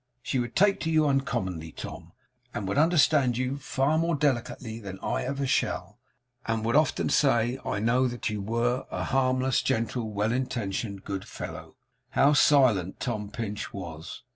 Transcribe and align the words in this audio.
She 0.23 0.39
would 0.39 0.55
take 0.55 0.79
to 0.79 0.89
you 0.89 1.05
uncommonly, 1.05 1.71
Tom; 1.71 2.13
and 2.55 2.67
would 2.67 2.79
understand 2.79 3.37
you 3.37 3.59
far 3.59 3.99
more 3.99 4.15
delicately 4.15 4.79
than 4.79 4.97
I 5.03 5.21
ever 5.23 5.45
shall; 5.45 5.99
and 6.47 6.65
would 6.65 6.75
often 6.75 7.07
say, 7.09 7.59
I 7.63 7.77
know, 7.77 8.07
that 8.07 8.27
you 8.27 8.41
were 8.41 8.87
a 8.89 9.03
harmless, 9.03 9.61
gentle, 9.61 10.11
well 10.11 10.31
intentioned, 10.31 11.03
good 11.03 11.25
fellow.' 11.25 11.75
How 12.17 12.33
silent 12.33 12.99
Tom 12.99 13.29
Pinch 13.29 13.75
was! 13.75 14.23